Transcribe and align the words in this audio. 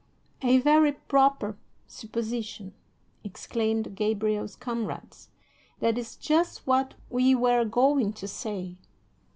"A 0.41 0.57
very 0.57 0.93
proper 0.93 1.59
supposition," 1.85 2.73
exclaimed 3.23 3.93
Gabriel's 3.95 4.55
comrades; 4.55 5.29
"that 5.79 5.95
is 5.95 6.15
just 6.15 6.65
what 6.65 6.95
we 7.11 7.35
were 7.35 7.65
going 7.65 8.11
to 8.13 8.27
say." 8.27 8.77